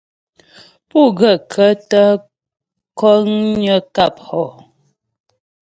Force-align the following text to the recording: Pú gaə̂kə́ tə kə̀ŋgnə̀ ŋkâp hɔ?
Pú 0.87 0.99
gaə̂kə́ 1.17 1.71
tə 1.89 2.03
kə̀ŋgnə̀ 2.99 3.77
ŋkâp 3.85 4.15
hɔ? 4.27 4.43